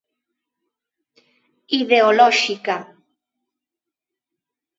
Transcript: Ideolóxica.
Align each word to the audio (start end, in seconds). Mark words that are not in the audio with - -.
Ideolóxica. 1.79 2.75